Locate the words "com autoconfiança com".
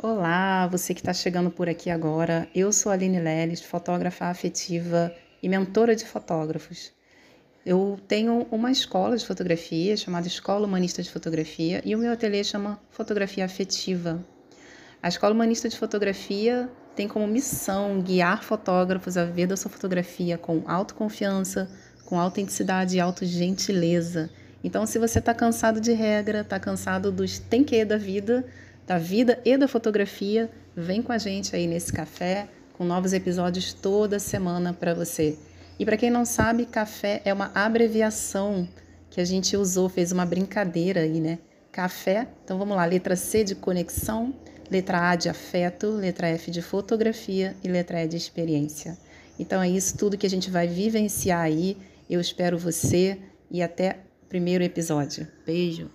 20.38-22.20